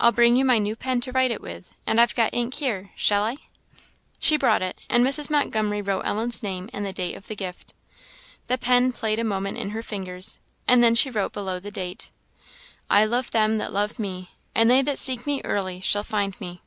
I'll 0.00 0.10
bring 0.10 0.34
you 0.34 0.44
my 0.44 0.58
new 0.58 0.74
pen 0.74 1.00
to 1.02 1.12
write 1.12 1.30
it 1.30 1.40
with, 1.40 1.70
and 1.86 2.00
I've 2.00 2.16
got 2.16 2.34
ink 2.34 2.54
here 2.54 2.90
shall 2.96 3.22
I?" 3.22 3.36
She 4.18 4.36
brought 4.36 4.60
it; 4.60 4.80
and 4.90 5.06
Mrs. 5.06 5.30
Montgomery 5.30 5.80
wrote 5.80 6.02
Ellen's 6.04 6.42
name 6.42 6.68
and 6.72 6.84
the 6.84 6.92
date 6.92 7.14
of 7.14 7.28
the 7.28 7.36
gift. 7.36 7.72
The 8.48 8.58
pen 8.58 8.90
played 8.90 9.20
a 9.20 9.22
moment 9.22 9.58
in 9.58 9.70
her 9.70 9.84
fingers, 9.84 10.40
and 10.66 10.82
then 10.82 10.96
she 10.96 11.10
wrote 11.10 11.32
below 11.32 11.60
the 11.60 11.70
date 11.70 12.10
"I 12.90 13.04
love 13.04 13.30
them 13.30 13.58
that 13.58 13.72
love 13.72 14.00
me; 14.00 14.32
and 14.52 14.68
they 14.68 14.82
that 14.82 14.98
seek 14.98 15.28
me 15.28 15.40
early 15.44 15.80
shall 15.80 16.02
find 16.02 16.40
me." 16.40 16.60